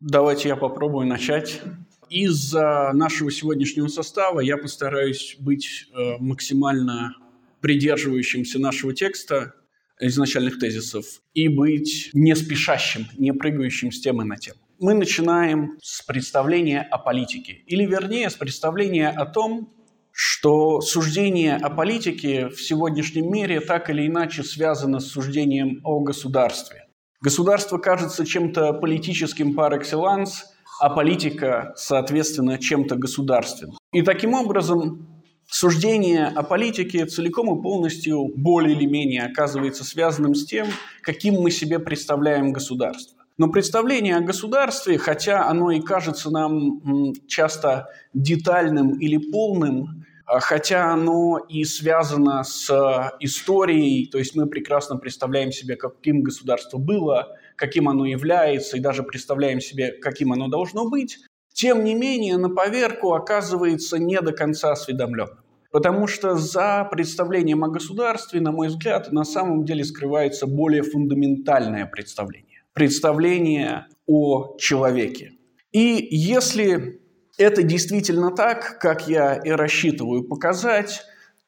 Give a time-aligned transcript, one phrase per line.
[0.00, 1.62] Давайте я попробую начать.
[2.10, 7.14] Из-за нашего сегодняшнего состава я постараюсь быть э, максимально
[7.62, 9.54] придерживающимся нашего текста,
[9.98, 14.58] изначальных тезисов, и быть не спешащим, не прыгающим с темы на тему.
[14.78, 19.72] Мы начинаем с представления о политике, или вернее с представления о том,
[20.12, 26.85] что суждение о политике в сегодняшнем мире так или иначе связано с суждением о государстве.
[27.20, 30.44] Государство кажется чем-то политическим par excellence,
[30.80, 33.78] а политика, соответственно, чем-то государственным.
[33.92, 35.08] И таким образом
[35.48, 40.66] суждение о политике целиком и полностью более или менее оказывается связанным с тем,
[41.02, 43.16] каким мы себе представляем государство.
[43.38, 51.38] Но представление о государстве, хотя оно и кажется нам часто детальным или полным, хотя оно
[51.48, 57.88] и связано с э, историей, то есть мы прекрасно представляем себе, каким государство было, каким
[57.88, 61.18] оно является, и даже представляем себе, каким оно должно быть,
[61.52, 65.38] тем не менее на поверку оказывается не до конца осведомленным.
[65.70, 71.86] Потому что за представлением о государстве, на мой взгляд, на самом деле скрывается более фундаментальное
[71.86, 72.62] представление.
[72.72, 75.32] Представление о человеке.
[75.72, 77.00] И если
[77.38, 81.02] это действительно так, как я и рассчитываю показать,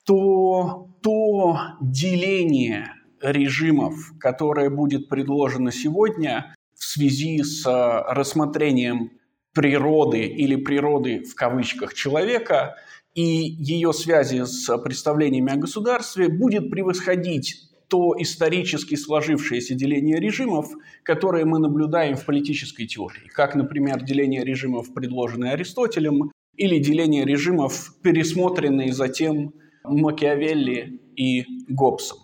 [0.04, 9.12] то то деление режимов, которое будет предложено сегодня в связи с рассмотрением
[9.52, 12.76] природы или природы в кавычках человека
[13.14, 20.68] и ее связи с представлениями о государстве будет превосходить то исторически сложившееся деление режимов,
[21.02, 27.94] которое мы наблюдаем в политической теории, как, например, деление режимов, предложенное Аристотелем, или деление режимов,
[28.02, 32.18] пересмотренные затем Макиавелли и Гоббсом.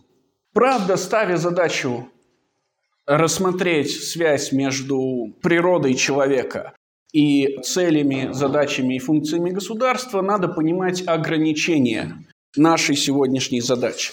[0.53, 2.09] Правда, ставя задачу
[3.07, 6.75] рассмотреть связь между природой человека
[7.13, 12.27] и целями, задачами и функциями государства, надо понимать ограничения
[12.57, 14.13] нашей сегодняшней задачи.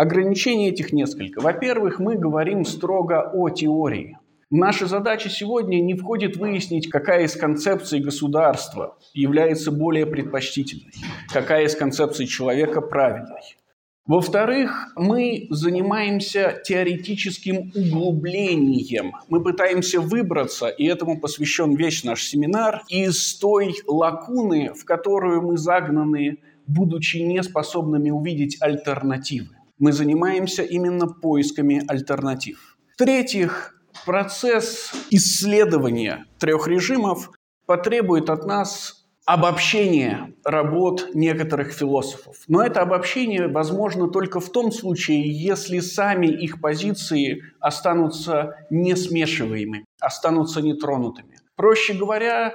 [0.00, 1.42] Ограничений этих несколько.
[1.42, 4.16] Во-первых, мы говорим строго о теории.
[4.50, 10.94] Наша задача сегодня не входит выяснить, какая из концепций государства является более предпочтительной,
[11.30, 13.58] какая из концепций человека правильной.
[14.06, 19.12] Во-вторых, мы занимаемся теоретическим углублением.
[19.28, 25.58] Мы пытаемся выбраться, и этому посвящен весь наш семинар, из той лакуны, в которую мы
[25.58, 32.76] загнаны, будучи неспособными увидеть альтернативы мы занимаемся именно поисками альтернатив.
[32.94, 33.74] В-третьих,
[34.06, 37.30] процесс исследования трех режимов
[37.66, 42.36] потребует от нас обобщения работ некоторых философов.
[42.48, 50.62] Но это обобщение возможно только в том случае, если сами их позиции останутся несмешиваемыми, останутся
[50.62, 51.38] нетронутыми.
[51.56, 52.54] Проще говоря,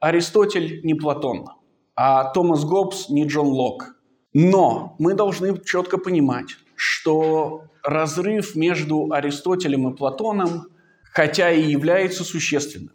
[0.00, 1.46] Аристотель не Платон,
[1.96, 3.93] а Томас Гоббс не Джон Лок.
[4.34, 10.66] Но мы должны четко понимать, что разрыв между Аристотелем и Платоном,
[11.12, 12.94] хотя и является существенным,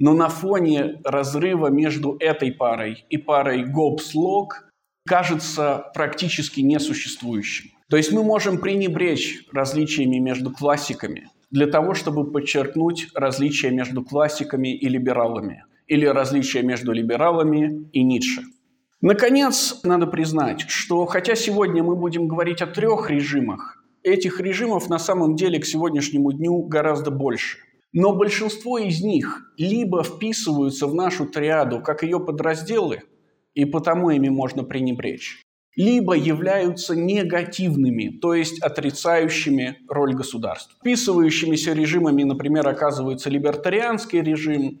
[0.00, 4.64] но на фоне разрыва между этой парой и парой Гоббс-Лок
[5.06, 7.70] кажется практически несуществующим.
[7.88, 14.74] То есть мы можем пренебречь различиями между классиками для того, чтобы подчеркнуть различия между классиками
[14.74, 18.42] и либералами, или различия между либералами и Ницше.
[19.02, 24.98] Наконец, надо признать, что хотя сегодня мы будем говорить о трех режимах, этих режимов на
[24.98, 27.58] самом деле к сегодняшнему дню гораздо больше.
[27.94, 33.00] Но большинство из них либо вписываются в нашу триаду как ее подразделы,
[33.54, 35.42] и потому ими можно пренебречь,
[35.76, 40.76] либо являются негативными, то есть отрицающими роль государства.
[40.78, 44.78] Вписывающимися режимами, например, оказывается либертарианский режим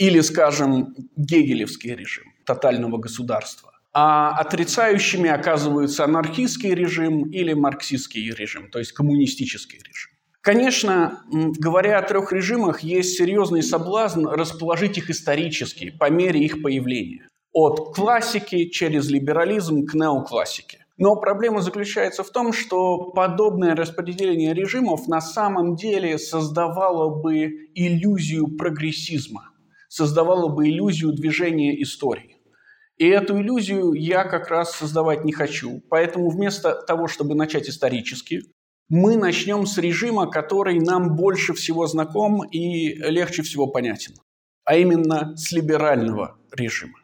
[0.00, 3.70] или, скажем, гегелевский режим тотального государства.
[3.92, 10.10] А отрицающими оказываются анархистский режим или марксистский режим, то есть коммунистический режим.
[10.40, 17.28] Конечно, говоря о трех режимах, есть серьезный соблазн расположить их исторически, по мере их появления.
[17.52, 20.86] От классики через либерализм к неоклассике.
[20.96, 28.56] Но проблема заключается в том, что подобное распределение режимов на самом деле создавало бы иллюзию
[28.56, 29.50] прогрессизма,
[29.90, 32.36] создавало бы иллюзию движения истории.
[32.96, 35.82] И эту иллюзию я как раз создавать не хочу.
[35.90, 38.42] Поэтому вместо того, чтобы начать исторически,
[38.88, 44.14] мы начнем с режима, который нам больше всего знаком и легче всего понятен,
[44.64, 46.98] а именно с либерального режима.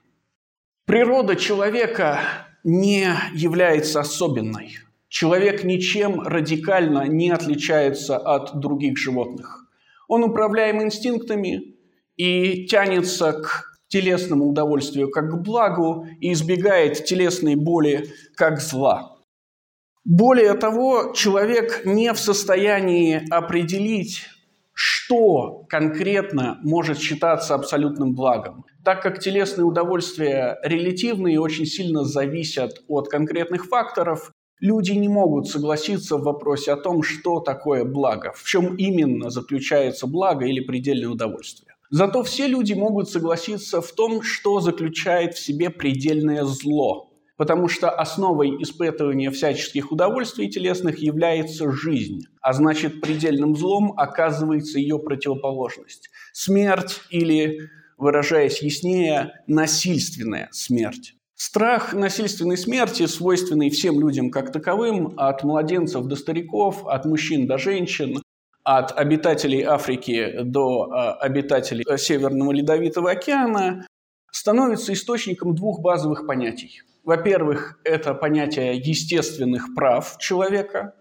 [0.84, 2.20] Природа человека
[2.62, 4.78] не является особенной.
[5.08, 9.64] Человек ничем радикально не отличается от других животных.
[10.08, 11.75] Он управляем инстинктами,
[12.16, 19.16] и тянется к телесному удовольствию как к благу и избегает телесной боли как зла.
[20.04, 24.26] Более того, человек не в состоянии определить,
[24.72, 28.64] что конкретно может считаться абсолютным благом.
[28.84, 34.30] Так как телесные удовольствия релятивны и очень сильно зависят от конкретных факторов,
[34.60, 40.06] люди не могут согласиться в вопросе о том, что такое благо, в чем именно заключается
[40.06, 41.75] благо или предельное удовольствие.
[41.90, 47.90] Зато все люди могут согласиться в том, что заключает в себе предельное зло, потому что
[47.90, 57.00] основой испытывания всяческих удовольствий телесных является жизнь, а значит предельным злом оказывается ее противоположность– смерть
[57.10, 57.60] или,
[57.98, 61.14] выражаясь яснее, насильственная смерть.
[61.38, 67.58] Страх насильственной смерти, свойственный всем людям как таковым, от младенцев до стариков, от мужчин до
[67.58, 68.22] женщин,
[68.66, 73.86] от обитателей Африки до а, обитателей Северного Ледовитого океана,
[74.32, 76.82] становится источником двух базовых понятий.
[77.04, 80.94] Во-первых, это понятие естественных прав человека,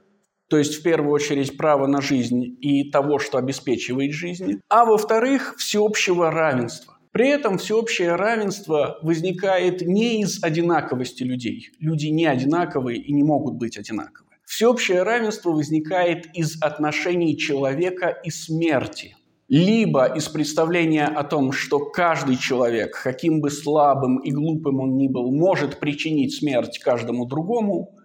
[0.47, 5.55] то есть в первую очередь право на жизнь и того, что обеспечивает жизнь, а во-вторых,
[5.57, 6.99] всеобщего равенства.
[7.11, 11.71] При этом всеобщее равенство возникает не из одинаковости людей.
[11.79, 14.24] Люди не одинаковые и не могут быть одинаковы.
[14.55, 19.17] Всеобщее равенство возникает из отношений человека и смерти.
[19.49, 25.09] Либо из представления о том, что каждый человек, каким бы слабым и глупым он ни
[25.09, 27.97] был, может причинить смерть каждому другому,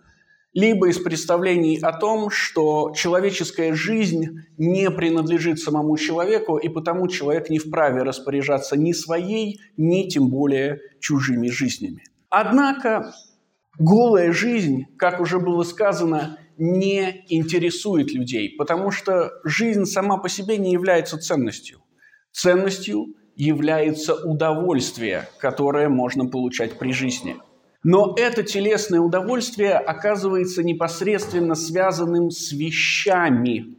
[0.53, 7.49] либо из представлений о том, что человеческая жизнь не принадлежит самому человеку, и потому человек
[7.49, 12.03] не вправе распоряжаться ни своей, ни тем более чужими жизнями.
[12.29, 13.13] Однако
[13.79, 20.59] голая жизнь, как уже было сказано, не интересует людей, потому что жизнь сама по себе
[20.59, 21.81] не является ценностью.
[22.33, 27.37] Ценностью является удовольствие, которое можно получать при жизни.
[27.83, 33.79] Но это телесное удовольствие оказывается непосредственно связанным с вещами.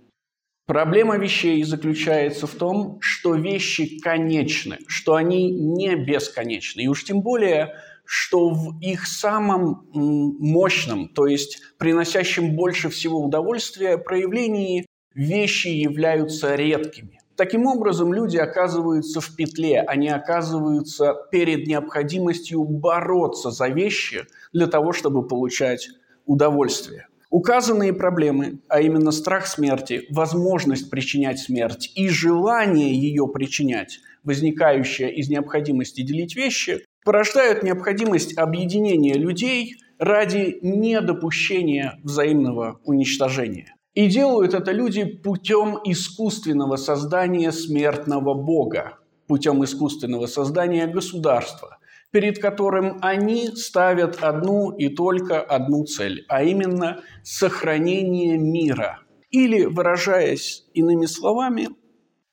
[0.66, 6.82] Проблема вещей заключается в том, что вещи конечны, что они не бесконечны.
[6.82, 13.98] И уж тем более– что в их самом мощном, то есть приносящем больше всего удовольствия
[13.98, 17.20] проявлении вещи являются редкими.
[17.36, 24.94] Таким образом, люди оказываются в петле, они оказываются перед необходимостью бороться за вещи для того,
[24.94, 25.90] чтобы получать
[26.26, 27.08] удовольствие.
[27.32, 35.30] Указанные проблемы, а именно страх смерти, возможность причинять смерть и желание ее причинять, возникающее из
[35.30, 43.76] необходимости делить вещи, порождают необходимость объединения людей ради недопущения взаимного уничтожения.
[43.94, 51.78] И делают это люди путем искусственного создания смертного бога, путем искусственного создания государства,
[52.12, 59.00] перед которым они ставят одну и только одну цель, а именно сохранение мира.
[59.30, 61.70] Или, выражаясь иными словами,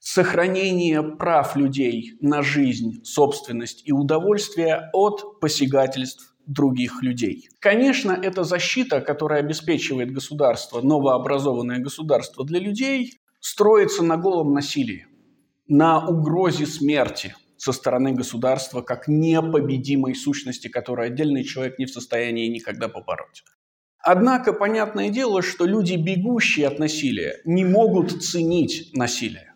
[0.08, 7.50] сохранение прав людей на жизнь, собственность и удовольствие от посягательств других людей.
[7.58, 15.06] Конечно, эта защита, которая обеспечивает государство, новообразованное государство для людей, строится на голом насилии,
[15.66, 22.48] на угрозе смерти со стороны государства как непобедимой сущности, которую отдельный человек не в состоянии
[22.48, 23.44] никогда побороть.
[23.98, 29.47] Однако понятное дело, что люди, бегущие от насилия, не могут ценить насилие.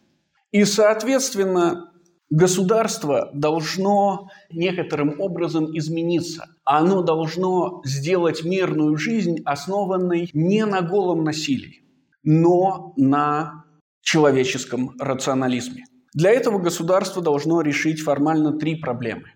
[0.53, 1.93] И, соответственно,
[2.31, 6.47] государство должно некоторым образом измениться.
[6.65, 11.83] Оно должно сделать мирную жизнь, основанной не на голом насилии,
[12.23, 13.65] но на
[14.03, 15.85] человеческом рационализме.
[16.15, 19.33] Для этого государство должно решить формально три проблемы.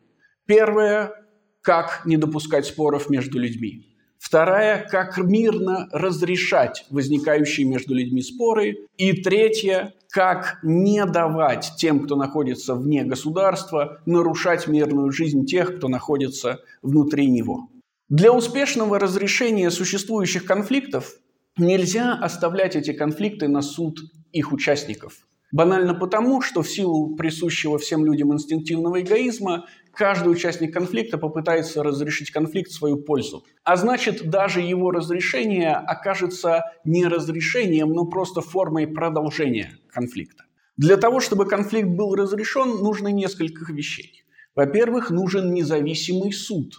[0.46, 1.12] Первая–
[1.62, 3.96] как не допускать споров между людьми.
[4.18, 8.76] Вторая– как мирно разрешать возникающие между людьми споры.
[8.96, 15.88] И третья– как не давать тем, кто находится вне государства, нарушать мирную жизнь тех, кто
[15.88, 17.68] находится внутри него.
[18.08, 21.18] Для успешного разрешения существующих конфликтов
[21.58, 23.98] нельзя оставлять эти конфликты на суд
[24.32, 25.18] их участников.
[25.52, 32.30] Банально потому, что в силу присущего всем людям инстинктивного эгоизма каждый участник конфликта попытается разрешить
[32.30, 33.44] конфликт в свою пользу.
[33.64, 40.44] А значит, даже его разрешение окажется не разрешением, но просто формой продолжения конфликта.
[40.76, 44.24] Для того, чтобы конфликт был разрешен, нужно несколько вещей.
[44.54, 46.74] Во-первых, нужен независимый суд,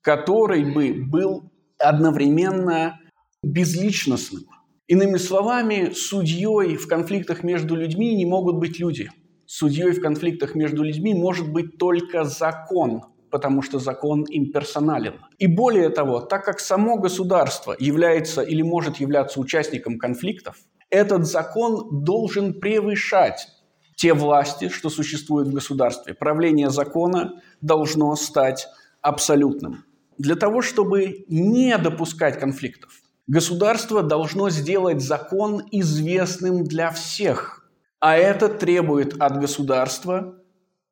[0.00, 2.98] который бы был одновременно
[3.42, 4.44] безличностным.
[4.88, 9.10] Иными словами, судьей в конфликтах между людьми не могут быть люди–
[9.46, 15.14] судьей в конфликтах между людьми может быть только закон, потому что закон имперсонален.
[15.38, 20.56] И более того, так как само государство является или может являться участником конфликтов,
[20.90, 23.48] этот закон должен превышать
[23.96, 26.14] те власти, что существуют в государстве.
[26.14, 28.68] Правление закона должно стать
[29.00, 29.84] абсолютным.
[30.18, 32.92] Для того, чтобы не допускать конфликтов,
[33.26, 37.65] государство должно сделать закон известным для всех.
[38.08, 40.36] А это требует от государства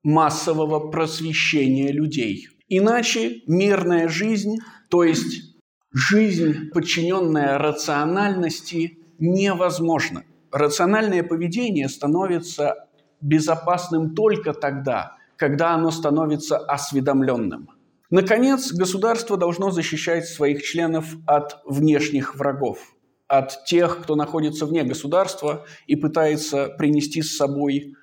[0.02, 2.48] массового просвещения людей.
[2.66, 4.56] Иначе мирная жизнь,
[4.90, 5.54] то есть
[5.92, 10.24] жизнь, подчиненная рациональности, невозможна.
[10.50, 12.88] Рациональное поведение становится
[13.20, 17.70] безопасным только тогда, когда оно становится осведомленным.
[18.10, 22.93] Наконец, государство должно защищать своих членов от внешних врагов,
[23.28, 27.94] от тех, кто находится вне государства и пытается принести с собой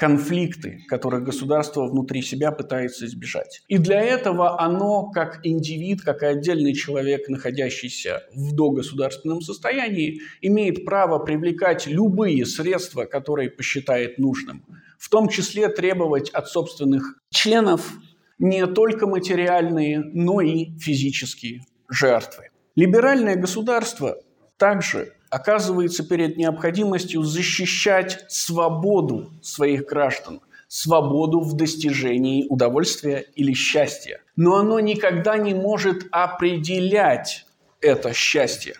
[0.00, 3.60] конфликты, которых государство внутри себя пытается избежать.
[3.68, 10.86] И для этого оно, как индивид, как и отдельный человек, находящийся в догосударственном состоянии, имеет
[10.86, 14.64] право привлекать любые средства, которые посчитает нужным,
[14.98, 17.92] в том числе требовать от собственных членов
[18.38, 22.48] не только материальные, но и физические жертвы.
[22.74, 24.16] Либеральное государство
[24.60, 34.20] также оказывается перед необходимостью защищать свободу своих граждан, свободу в достижении удовольствия или счастья.
[34.36, 37.46] Но оно никогда не может определять
[37.80, 38.76] это счастье.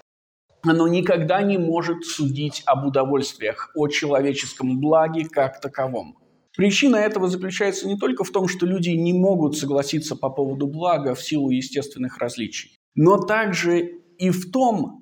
[0.62, 6.18] Оно никогда не может судить об удовольствиях, о человеческом благе как таковом.
[6.54, 11.14] Причина этого заключается не только в том, что люди не могут согласиться по поводу блага
[11.14, 14.99] в силу естественных различий, но также и в том,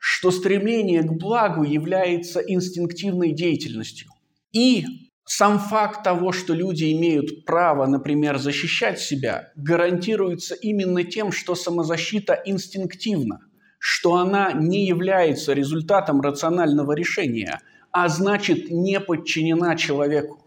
[0.00, 4.08] что стремление к благу является инстинктивной деятельностью.
[4.50, 4.84] И
[5.26, 12.42] сам факт того, что люди имеют право, например, защищать себя, гарантируется именно тем, что самозащита
[12.46, 13.40] инстинктивна,
[13.78, 17.60] что она не является результатом рационального решения,
[17.92, 20.38] а значит не подчинена человеку.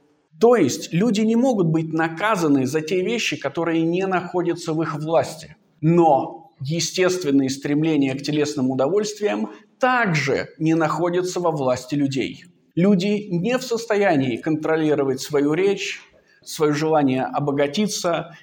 [0.42, 4.96] То есть люди не могут быть наказаны за те вещи, которые не находятся в их
[4.96, 5.56] власти.
[5.80, 12.46] Но естественные стремления к телесным удовольствиям также не находятся во власти людей.
[12.76, 16.02] Люди не в состоянии контролировать свою речь,
[16.44, 18.38] свое желание обогатиться,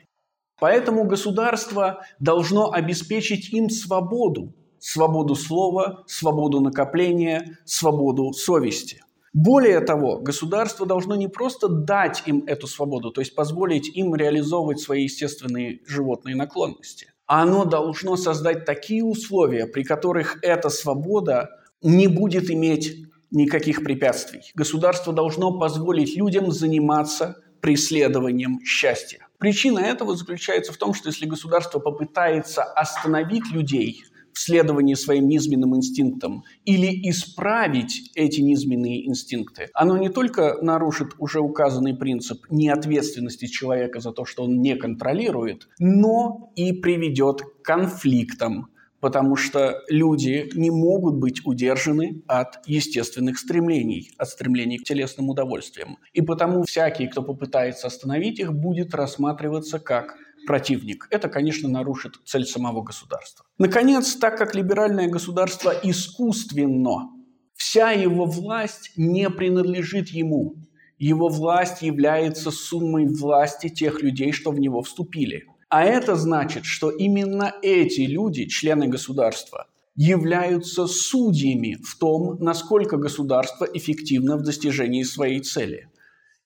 [0.58, 9.02] поэтому государство должно обеспечить им свободу, свободу слова, свободу накопления, свободу совести.
[9.32, 14.80] Более того, государство должно не просто дать им эту свободу, то есть позволить им реализовывать
[14.80, 22.50] свои естественные животные наклонности, оно должно создать такие условия, при которых эта свобода не будет
[22.50, 24.50] иметь никаких препятствий.
[24.56, 29.28] Государство должно позволить людям заниматься преследованием счастья.
[29.38, 35.76] Причина этого заключается в том, что если государство попытается остановить людей в следовании своим низменным
[35.76, 44.00] инстинктам или исправить эти низменные инстинкты, оно не только нарушит уже указанный принцип неответственности человека
[44.00, 48.68] за то, что он не контролирует, но и приведет к конфликтам,
[49.00, 55.98] потому что люди не могут быть удержаны от естественных стремлений, от стремлений к телесным удовольствиям.
[56.12, 60.16] И потому всякий, кто попытается остановить их, будет рассматриваться как
[60.46, 61.06] противник.
[61.10, 63.44] Это, конечно, нарушит цель самого государства.
[63.58, 67.10] Наконец, так как либеральное государство искусственно,
[67.54, 70.54] вся его власть не принадлежит ему.
[70.98, 75.46] Его власть является суммой власти тех людей, что в него вступили.
[75.68, 83.64] А это значит, что именно эти люди, члены государства, являются судьями в том, насколько государство
[83.64, 85.88] эффективно в достижении своей цели.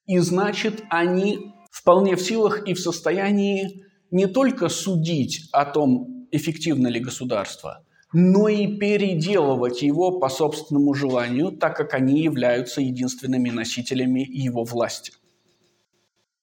[0.06, 6.86] И значит, они вполне в силах и в состоянии не только судить о том, эффективно
[6.86, 14.20] ли государство, но и переделывать его по собственному желанию, так как они являются единственными носителями
[14.20, 15.12] его власти.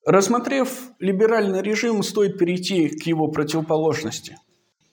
[0.05, 4.38] Рассмотрев либеральный режим, стоит перейти к его противоположности,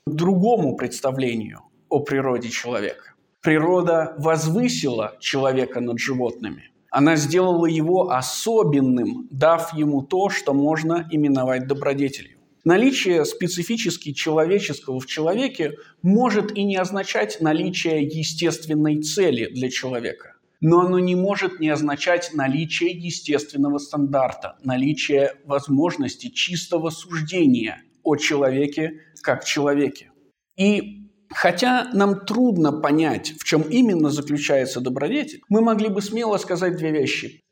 [0.06, 3.14] к другому представлению о природе человека.
[3.40, 11.66] Природа возвысила человека над животными– она сделала его особенным, дав ему то, что можно именовать
[11.66, 12.38] добродетелью.
[12.64, 20.34] Наличие специфически человеческого в человеке может и не означать наличие естественной цели для человека.
[20.60, 29.00] Но оно не может не означать наличие естественного стандарта, наличие возможности чистого суждения о человеке
[29.22, 30.10] как человеке.
[30.56, 30.97] И
[31.30, 36.90] Хотя нам трудно понять, в чем именно заключается добродетель, мы могли бы смело сказать две
[36.90, 37.42] вещи.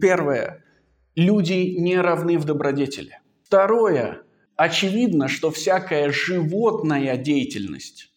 [0.00, 0.62] Первое.
[1.16, 3.20] люди не равны в добродетели.
[3.44, 4.22] Второе.
[4.56, 8.12] Очевидно, что всякая животная деятельность,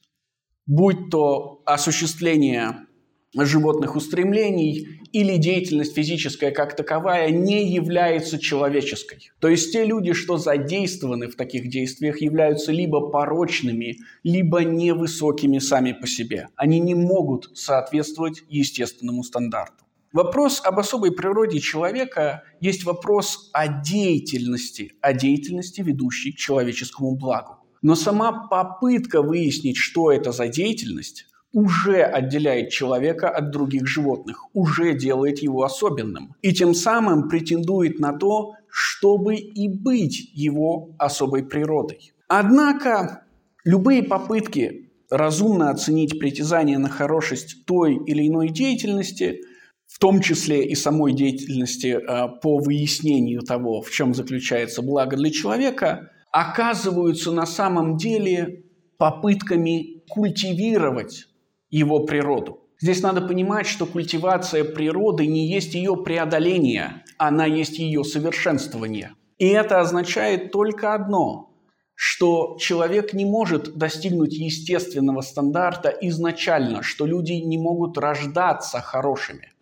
[0.65, 2.86] будь то осуществление
[3.35, 9.31] животных устремлений или деятельность физическая как таковая не является человеческой.
[9.39, 15.93] То есть те люди, что задействованы в таких действиях, являются либо порочными, либо невысокими сами
[15.93, 16.47] по себе.
[16.55, 19.85] Они не могут соответствовать естественному стандарту.
[20.13, 27.57] Вопрос об особой природе человека есть вопрос о деятельности, о деятельности, ведущей к человеческому благу.
[27.81, 34.93] Но сама попытка выяснить, что это за деятельность, уже отделяет человека от других животных, уже
[34.93, 36.35] делает его особенным.
[36.41, 42.13] И тем самым претендует на то, чтобы и быть его особой природой.
[42.27, 43.23] Однако
[43.63, 49.41] любые попытки разумно оценить притязание на хорошесть той или иной деятельности,
[49.87, 55.31] в том числе и самой деятельности э, по выяснению того, в чем заключается благо для
[55.31, 58.65] человека, оказываются на самом деле
[58.97, 61.27] попытками культивировать
[61.69, 62.61] его природу.
[62.79, 69.13] Здесь надо понимать, что культивация природы не есть ее преодоление, она есть ее совершенствование.
[69.39, 71.47] И это означает только одно,
[71.95, 79.53] что человек не может достигнуть естественного стандарта изначально, что люди не могут рождаться хорошими.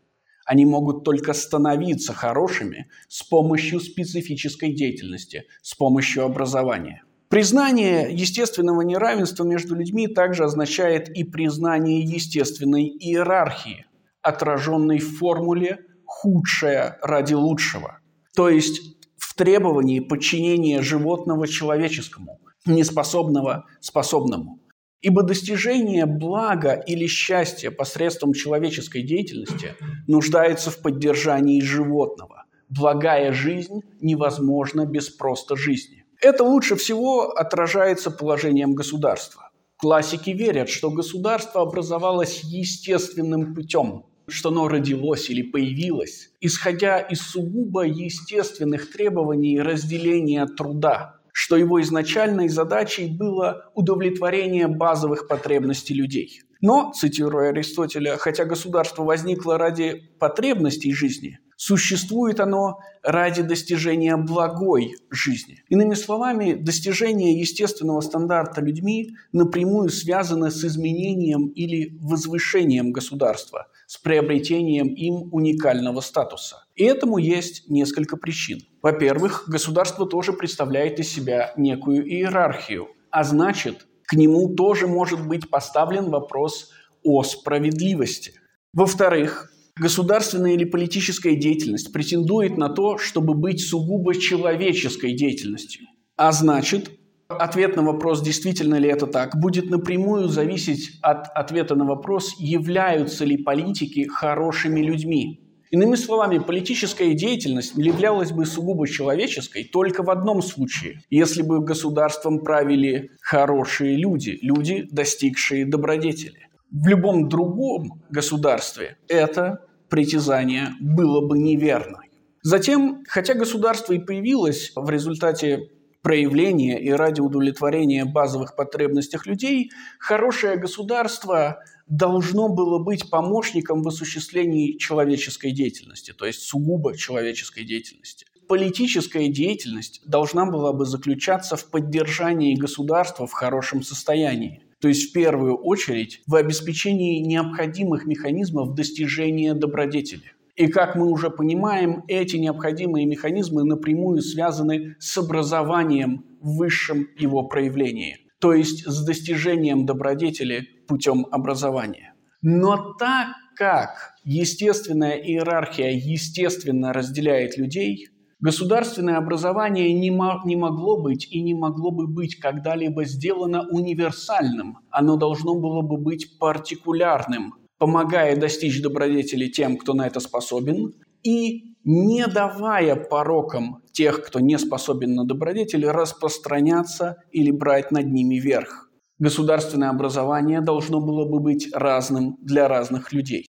[0.46, 7.04] Они могут только становиться хорошими с помощью специфической деятельности, с помощью образования.
[7.30, 13.86] Признание естественного неравенства между людьми также означает и признание естественной иерархии,
[14.22, 18.00] отраженной в формуле «худшее ради лучшего»,
[18.36, 24.60] то есть в требовании подчинения животного человеческому, неспособного способному.
[25.02, 29.74] Ибо достижение блага или счастья посредством человеческой деятельности
[30.08, 32.46] нуждается в поддержании животного.
[32.70, 36.05] Благая жизнь невозможна без просто жизни.
[36.26, 39.52] Это лучше всего отражается положением государства.
[39.78, 47.84] Классики верят, что государство образовалось естественным путем, что оно родилось или появилось, исходя из сугубо
[47.84, 56.42] естественных требований разделения труда, что его изначальной задачей было удовлетворение базовых потребностей людей.
[56.60, 65.64] Но, цитируя Аристотеля, хотя государство возникло ради потребностей жизни, Существует оно ради достижения благой жизни.
[65.70, 74.88] Иными словами, достижение естественного стандарта людьми напрямую связано с изменением или возвышением государства, с приобретением
[74.88, 76.66] им уникального статуса.
[76.76, 78.60] И этому есть несколько причин.
[78.82, 85.50] Во-первых, государство тоже представляет из себя некую иерархию, а значит, к нему тоже может быть
[85.50, 88.34] поставлен вопрос о справедливости.
[88.74, 95.86] Во-вторых, Государственная или политическая деятельность претендует на то, чтобы быть сугубо человеческой деятельностью.
[96.16, 96.92] А значит,
[97.28, 103.26] ответ на вопрос, действительно ли это так, будет напрямую зависеть от ответа на вопрос, являются
[103.26, 105.42] ли политики хорошими людьми.
[105.72, 112.40] Иными словами, политическая деятельность являлась бы сугубо человеческой только в одном случае, если бы государством
[112.40, 116.48] правили хорошие люди, люди, достигшие добродетели.
[116.72, 122.00] В любом другом государстве это притязание было бы неверно.
[122.42, 125.70] Затем, хотя государство и появилось в результате
[126.02, 134.78] проявления и ради удовлетворения базовых потребностей людей, хорошее государство должно было быть помощником в осуществлении
[134.78, 138.28] человеческой деятельности, то есть сугубо человеческой деятельности.
[138.48, 144.62] Политическая деятельность должна была бы заключаться в поддержании государства в хорошем состоянии.
[144.86, 150.34] То есть в первую очередь в обеспечении необходимых механизмов достижения добродетели.
[150.56, 157.48] И как мы уже понимаем, эти необходимые механизмы напрямую связаны с образованием в высшем его
[157.48, 162.14] проявлении, то есть с достижением добродетели путем образования.
[162.44, 171.28] Но так как естественная иерархия естественно разделяет людей, Государственное образование не, мо- не могло быть
[171.32, 174.80] и не могло бы быть когда-либо сделано универсальным.
[174.90, 180.94] Оно должно было бы быть партикулярным, помогая достичь добродетели тем, кто на это способен,
[181.24, 188.36] и не давая порокам тех, кто не способен на добродетели, распространяться или брать над ними
[188.36, 188.90] верх.
[189.18, 193.48] Государственное образование должно было бы быть разным для разных людей.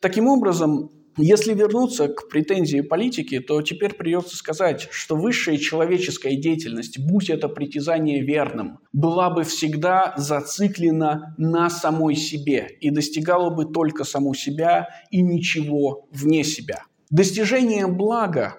[0.00, 6.98] Таким образом, если вернуться к претензии политики, то теперь придется сказать, что высшая человеческая деятельность,
[6.98, 14.04] будь это притязание верным, была бы всегда зациклена на самой себе и достигала бы только
[14.04, 16.84] саму себя и ничего вне себя.
[17.10, 18.56] Достижение блага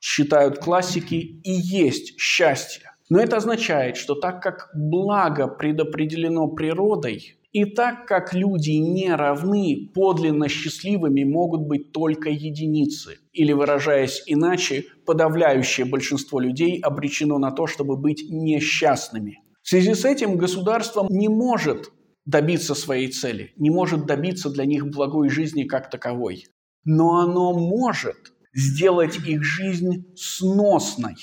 [0.00, 2.92] считают классики, и есть счастье.
[3.08, 9.90] Но это означает, что так как благо предопределено природой, и так как люди не равны,
[9.94, 13.16] подлинно счастливыми могут быть только единицы.
[13.32, 19.38] Или, выражаясь иначе, подавляющее большинство людей обречено на то, чтобы быть несчастными.
[19.62, 21.90] В связи с этим государство не может
[22.26, 26.44] добиться своей цели, не может добиться для них благой жизни как таковой.
[26.84, 31.16] Но оно может сделать их жизнь сносной,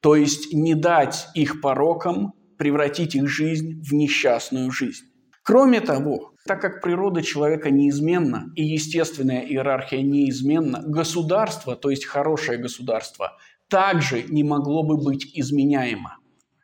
[0.00, 5.04] то есть не дать их порокам превратить их жизнь в несчастную жизнь.
[5.48, 12.58] Кроме того, так как природа человека неизменна и естественная иерархия неизменна, государство, то есть хорошее
[12.58, 13.32] государство,
[13.70, 16.18] также не могло бы быть изменяемо.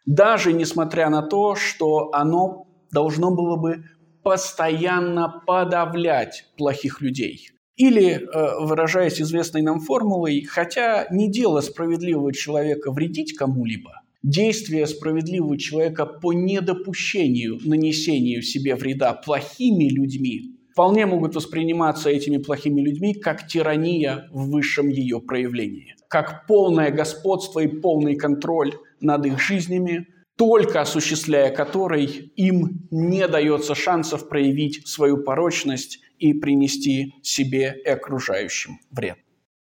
[0.04, 3.84] Даже несмотря на то, что оно должно было бы
[4.22, 7.52] постоянно подавлять плохих людей.
[7.76, 15.58] Или, э, выражаясь известной нам формулой, хотя не дело справедливого человека вредить кому-либо, действия справедливого
[15.58, 23.46] человека по недопущению нанесению себе вреда плохими людьми вполне могут восприниматься этими плохими людьми как
[23.46, 30.80] тирания в высшем ее проявлении, как полное господство и полный контроль над их жизнями, только
[30.80, 39.18] осуществляя который им не дается шансов проявить свою порочность и принести себе и окружающим вред.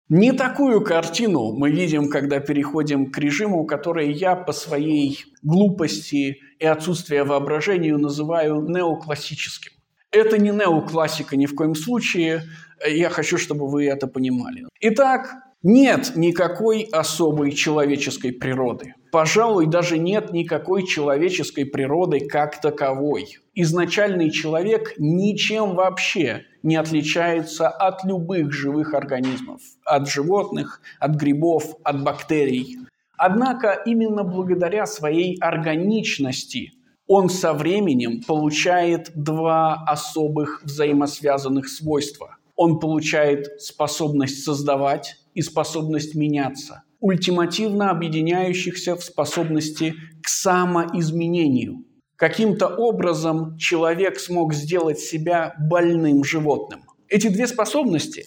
[0.09, 6.65] Не такую картину мы видим, когда переходим к режиму, который я по своей глупости и
[6.65, 9.73] отсутствию воображения называю неоклассическим.
[10.11, 12.43] Это не неоклассика ни в коем случае,
[12.87, 14.63] я хочу, чтобы вы это понимали.
[14.79, 18.93] Итак, нет никакой особой человеческой природы.
[19.11, 23.37] Пожалуй, даже нет никакой человеческой природы как таковой.
[23.55, 32.03] Изначальный человек ничем вообще не отличается от любых живых организмов, от животных, от грибов, от
[32.03, 32.79] бактерий.
[33.17, 36.73] Однако именно благодаря своей органичности
[37.07, 42.35] он со временем получает два особых взаимосвязанных свойства.
[42.55, 51.85] Он получает способность создавать и способность меняться, ультимативно объединяющихся в способности к самоизменению–
[52.17, 56.81] каким-то образом человек смог сделать себя больным животным.
[57.07, 58.25] Эти две способности,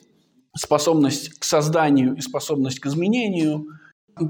[0.57, 3.67] способность к созданию и способность к изменению,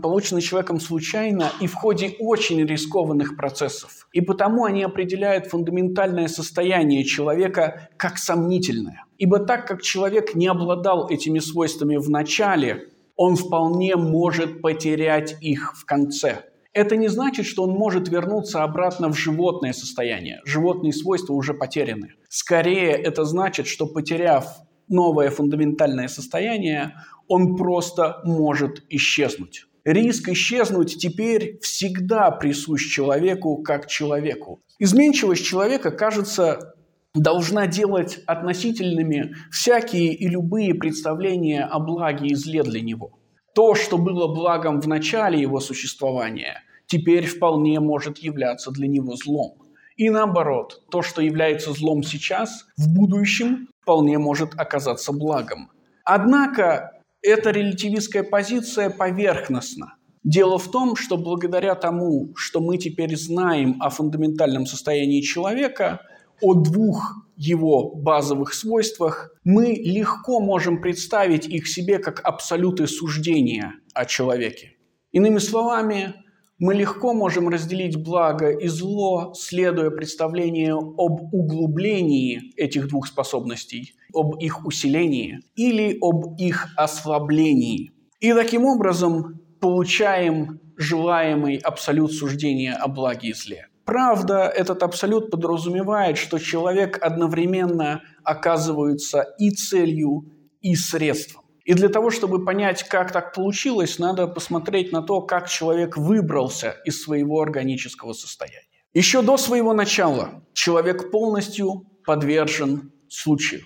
[0.03, 4.09] получены человеком случайно и в ходе очень рискованных процессов.
[4.13, 9.05] И потому они определяют фундаментальное состояние человека как сомнительное.
[9.21, 15.75] Ибо так как человек не обладал этими свойствами в начале, он вполне может потерять их
[15.77, 20.41] в конце– это не значит, что он может вернуться обратно в животное состояние.
[20.45, 22.15] Животные свойства уже потеряны.
[22.29, 24.47] Скорее, это значит, что потеряв
[24.87, 26.95] новое фундаментальное состояние,
[27.27, 29.67] он просто может исчезнуть.
[29.85, 34.61] Риск исчезнуть теперь всегда присущ человеку как человеку.
[34.79, 36.75] Изменчивость человека, кажется,
[37.15, 43.17] должна делать относительными всякие и любые представления о благе и зле для него–
[43.55, 49.59] то, что было благом в начале его существования, теперь вполне может являться для него злом.
[49.97, 55.71] И наоборот, то, что является злом сейчас, в будущем вполне может оказаться благом.
[56.05, 59.97] Однако эта релятивистская позиция поверхностна.
[60.23, 66.03] Дело в том, что благодаря тому, что мы теперь знаем о фундаментальном состоянии человека,
[66.43, 74.05] о двух его базовых свойствах, мы легко можем представить их себе как абсолюты суждения о
[74.05, 74.73] человеке.
[75.13, 76.15] Иными словами,
[76.59, 84.37] мы легко можем разделить благо и зло, следуя представлению об углублении этих двух способностей, об
[84.39, 87.93] их усилении или об их ослаблении.
[88.21, 93.70] И таким образом получаем желаемый абсолют суждения о благе и зле.
[93.91, 101.43] Правда, этот абсолют подразумевает, что человек одновременно оказывается и целью, и средством.
[101.65, 106.77] И для того, чтобы понять, как так получилось, надо посмотреть на то, как человек выбрался
[106.85, 108.69] из своего органического состояния.
[108.95, 113.63] Еще до своего начала человек полностью подвержен случаю.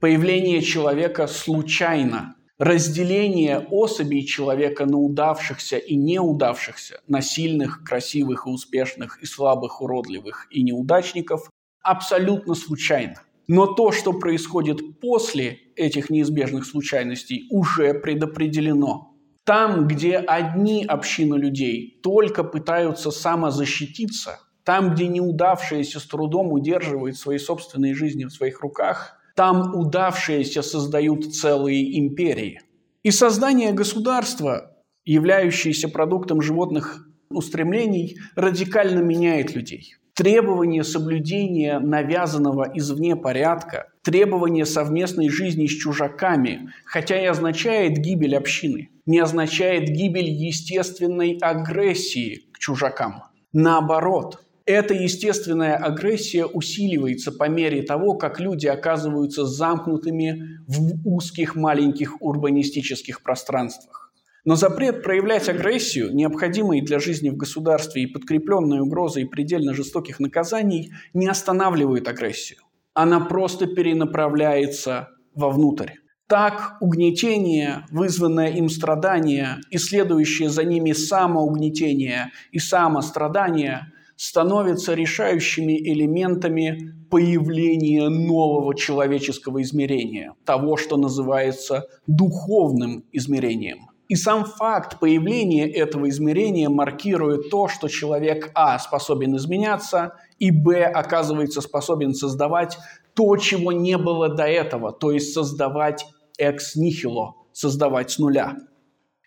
[0.00, 9.22] Появление человека случайно разделение особей человека на удавшихся и неудавшихся, на сильных, красивых и успешных,
[9.22, 11.50] и слабых, уродливых и неудачников
[11.82, 13.22] абсолютно случайно.
[13.46, 19.14] Но то, что происходит после этих неизбежных случайностей, уже предопределено.
[19.44, 27.38] Там, где одни общины людей только пытаются самозащититься, там, где неудавшиеся с трудом удерживают свои
[27.38, 32.60] собственные жизни в своих руках, там удавшиеся создают целые империи.
[33.04, 34.74] И создание государства
[35.08, 39.94] являющееся продуктом животных устремлений, радикально меняет людей.
[40.14, 48.90] Требование соблюдения навязанного извне порядка, требование совместной жизни с чужаками, хотя и означает гибель общины,
[49.06, 53.22] не означает гибель естественной агрессии к чужакам.
[53.54, 62.20] Наоборот, эта естественная агрессия усиливается по мере того, как люди оказываются замкнутыми в узких маленьких
[62.20, 64.12] урбанистических пространствах.
[64.44, 70.92] Но запрет проявлять агрессию, необходимый для жизни в государстве и подкрепленный угрозой предельно жестоких наказаний,
[71.14, 72.58] не останавливает агрессию.
[72.92, 75.92] Она просто перенаправляется вовнутрь.
[76.28, 86.92] Так угнетение, вызванное им страдание и следующее за ними самоугнетение и самострадание становятся решающими элементами
[87.08, 93.86] появления нового человеческого измерения, того, что называется духовным измерением.
[94.08, 100.82] И сам факт появления этого измерения маркирует то, что человек А способен изменяться, и Б
[100.82, 102.76] оказывается способен создавать
[103.14, 106.06] то, чего не было до этого, то есть создавать
[106.38, 108.56] экс нихило, создавать с нуля.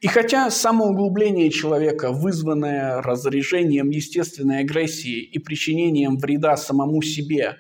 [0.02, 7.58] И хотя самоуглубление человека, вызванное разрежением естественной агрессии и причинением вреда самому себе,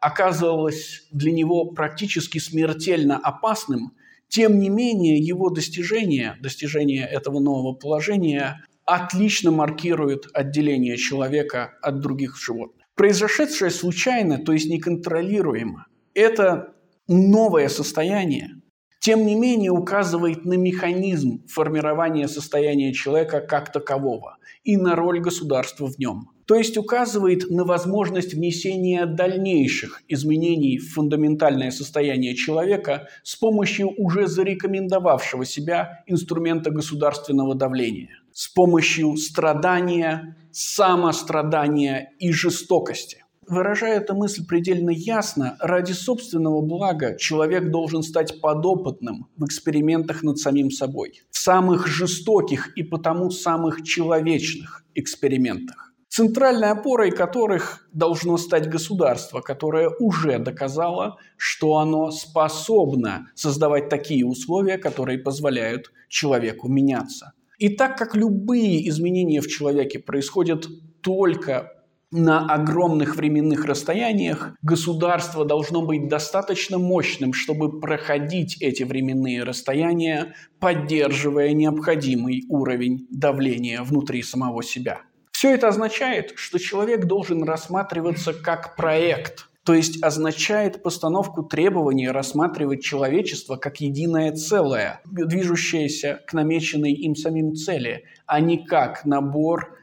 [0.00, 3.92] оказывалось для него практически смертельно опасным,
[4.28, 12.36] тем не менее его достижение, достижение этого нового положения отлично маркирует отделение человека от других
[12.36, 12.86] животных.
[12.96, 16.74] Произошедшее случайно, то есть неконтролируемо, это
[17.06, 18.60] новое состояние,
[19.04, 25.88] тем не менее указывает на механизм формирования состояния человека как такового и на роль государства
[25.88, 26.30] в нем.
[26.46, 34.26] То есть указывает на возможность внесения дальнейших изменений в фундаментальное состояние человека с помощью уже
[34.26, 43.23] зарекомендовавшего себя инструмента государственного давления, с помощью страдания, самострадания и жестокости.
[43.48, 50.38] Выражая эту мысль предельно ясно, ради собственного блага человек должен стать подопытным в экспериментах над
[50.38, 58.68] самим собой, в самых жестоких и потому самых человечных экспериментах, центральной опорой которых должно стать
[58.68, 67.32] государство, которое уже доказало, что оно способно создавать такие условия, которые позволяют человеку меняться.
[67.58, 70.66] И так как любые изменения в человеке происходят
[71.02, 71.83] только
[72.16, 81.52] на огромных временных расстояниях государство должно быть достаточно мощным, чтобы проходить эти временные расстояния, поддерживая
[81.54, 85.00] необходимый уровень давления внутри самого себя.
[85.32, 92.84] Все это означает, что человек должен рассматриваться как проект, то есть означает постановку требований рассматривать
[92.84, 99.78] человечество как единое целое, движущееся к намеченной им самим цели, а не как набор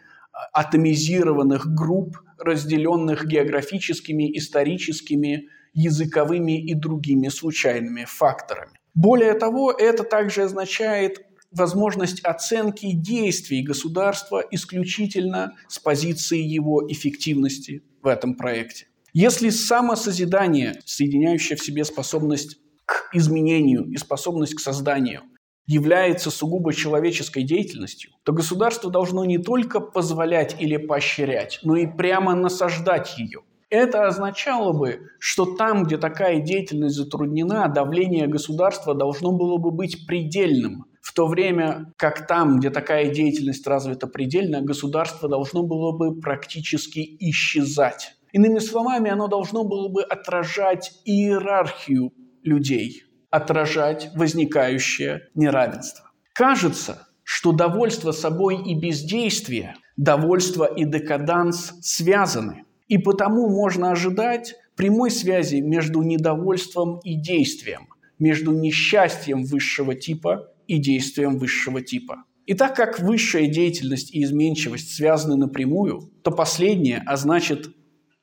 [0.52, 8.74] атомизированных групп, разделенных географическими, историческими, языковыми и другими случайными факторами.
[8.94, 18.08] Более того, это также означает возможность оценки действий государства исключительно с позиции его эффективности в
[18.08, 18.88] этом проекте.
[19.14, 25.24] Если самосозидание, соединяющее в себе способность к изменению и способность к созданию,
[25.66, 32.36] является сугубо человеческой деятельностью, то государство должно не только позволять или поощрять, но и прямо
[32.36, 33.42] насаждать ее.
[33.70, 40.06] Это означало бы, что там, где такая деятельность затруднена, давление государства должно было бы быть
[40.06, 46.20] предельным, в то время как там, где такая деятельность развита предельно, государство должно было бы
[46.20, 48.14] практически исчезать.
[48.34, 52.12] Иными словами, оно должно было бы отражать иерархию
[52.44, 56.12] людей– отражать возникающее неравенство.
[56.34, 65.12] Кажется, что довольство собой и бездействие, довольство и декаданс связаны, и потому можно ожидать прямой
[65.12, 67.88] связи между недовольством и действием,
[68.20, 72.26] между несчастьем высшего типа и действием высшего типа.
[72.46, 77.70] И так как высшая деятельность и изменчивость связаны напрямую, то последнее, а значит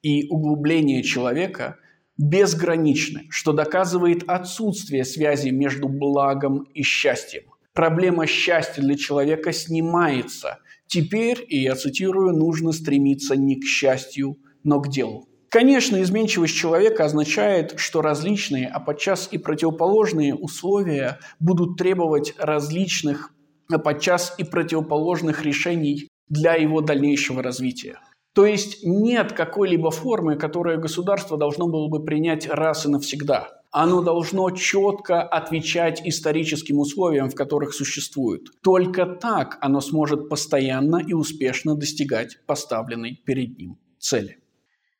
[0.02, 1.76] и углубление человека–
[2.18, 7.44] безграничны, что доказывает отсутствие связи между благом и счастьем.
[7.72, 10.58] Проблема счастья для человека снимается.
[10.88, 15.28] Теперь, и я цитирую, нужно стремиться не к счастью, но к делу.
[15.48, 23.32] Конечно, изменчивость человека означает, что различные, а подчас и противоположные условия будут требовать различных,
[23.72, 27.98] а подчас и противоположных решений для его дальнейшего развития.
[28.38, 33.48] То есть нет какой-либо формы, которую государство должно было бы принять раз и навсегда.
[33.72, 38.42] Оно должно четко отвечать историческим условиям, в которых существует.
[38.62, 44.38] Только так оно сможет постоянно и успешно достигать поставленной перед ним цели.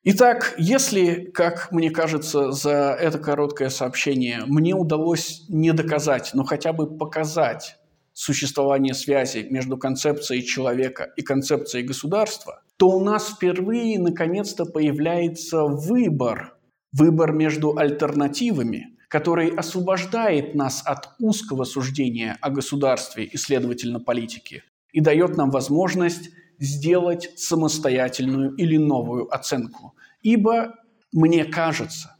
[0.03, 6.73] Итак, если, как мне кажется, за это короткое сообщение мне удалось не доказать, но хотя
[6.73, 7.78] бы показать
[8.19, 16.57] существование связи между концепцией человека и концепцией государства, то у нас впервые наконец-то появляется выбор,
[16.91, 25.01] выбор между альтернативами, который освобождает нас от узкого суждения о государстве и, следовательно, политике, и
[25.01, 29.95] дает нам возможность сделать самостоятельную или новую оценку.
[30.23, 30.75] Ибо
[31.13, 32.17] мне кажется,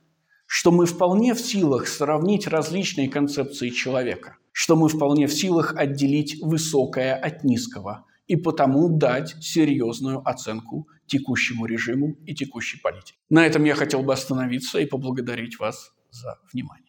[0.47, 6.43] что мы вполне в силах сравнить различные концепции человека, что мы вполне в силах отделить
[6.43, 13.21] высокое от низкого и потому дать серьезную оценку текущему режиму и текущей политике.
[13.31, 16.88] На этом я хотел бы остановиться и поблагодарить вас за внимание.